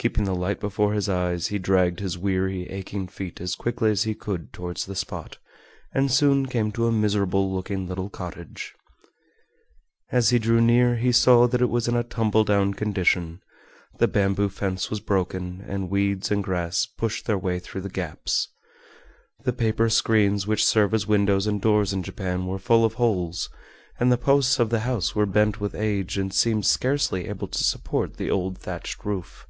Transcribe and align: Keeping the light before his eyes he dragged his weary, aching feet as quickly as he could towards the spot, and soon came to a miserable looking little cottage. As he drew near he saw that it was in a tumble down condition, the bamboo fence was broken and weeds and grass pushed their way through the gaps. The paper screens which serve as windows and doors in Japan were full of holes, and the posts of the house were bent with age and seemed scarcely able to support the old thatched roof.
Keeping 0.00 0.22
the 0.26 0.32
light 0.32 0.60
before 0.60 0.92
his 0.94 1.08
eyes 1.08 1.48
he 1.48 1.58
dragged 1.58 1.98
his 1.98 2.16
weary, 2.16 2.70
aching 2.70 3.08
feet 3.08 3.40
as 3.40 3.56
quickly 3.56 3.90
as 3.90 4.04
he 4.04 4.14
could 4.14 4.52
towards 4.52 4.86
the 4.86 4.94
spot, 4.94 5.38
and 5.92 6.08
soon 6.08 6.46
came 6.46 6.70
to 6.70 6.86
a 6.86 6.92
miserable 6.92 7.52
looking 7.52 7.88
little 7.88 8.08
cottage. 8.08 8.76
As 10.12 10.30
he 10.30 10.38
drew 10.38 10.60
near 10.60 10.94
he 10.94 11.10
saw 11.10 11.48
that 11.48 11.60
it 11.60 11.68
was 11.68 11.88
in 11.88 11.96
a 11.96 12.04
tumble 12.04 12.44
down 12.44 12.74
condition, 12.74 13.42
the 13.98 14.06
bamboo 14.06 14.48
fence 14.50 14.88
was 14.88 15.00
broken 15.00 15.64
and 15.66 15.90
weeds 15.90 16.30
and 16.30 16.44
grass 16.44 16.86
pushed 16.86 17.26
their 17.26 17.36
way 17.36 17.58
through 17.58 17.80
the 17.80 17.88
gaps. 17.90 18.46
The 19.42 19.52
paper 19.52 19.90
screens 19.90 20.46
which 20.46 20.64
serve 20.64 20.94
as 20.94 21.08
windows 21.08 21.48
and 21.48 21.60
doors 21.60 21.92
in 21.92 22.04
Japan 22.04 22.46
were 22.46 22.60
full 22.60 22.84
of 22.84 22.94
holes, 22.94 23.50
and 23.98 24.12
the 24.12 24.16
posts 24.16 24.60
of 24.60 24.70
the 24.70 24.80
house 24.86 25.16
were 25.16 25.26
bent 25.26 25.58
with 25.60 25.74
age 25.74 26.16
and 26.18 26.32
seemed 26.32 26.66
scarcely 26.66 27.26
able 27.26 27.48
to 27.48 27.64
support 27.64 28.16
the 28.16 28.30
old 28.30 28.58
thatched 28.58 29.04
roof. 29.04 29.44